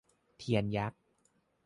[0.37, 0.99] เทียนยักษ์